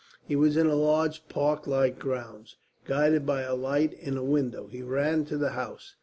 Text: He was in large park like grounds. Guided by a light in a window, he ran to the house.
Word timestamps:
He 0.23 0.35
was 0.35 0.57
in 0.57 0.67
large 0.67 1.29
park 1.29 1.67
like 1.67 1.99
grounds. 1.99 2.55
Guided 2.85 3.23
by 3.23 3.43
a 3.43 3.53
light 3.53 3.93
in 3.93 4.17
a 4.17 4.23
window, 4.23 4.65
he 4.65 4.81
ran 4.81 5.25
to 5.25 5.37
the 5.37 5.51
house. 5.51 5.93